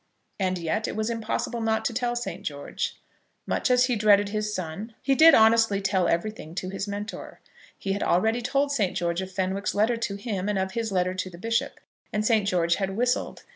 [0.39, 2.41] And yet it was impossible not to tell St.
[2.41, 2.95] George.
[3.45, 7.39] Much as he dreaded his son, he did honestly tell everything to his Mentor.
[7.77, 8.97] He had already told St.
[8.97, 11.79] George of Fenwick's letter to him and of his letter to the bishop,
[12.11, 12.47] and St.
[12.47, 13.43] George had whistled.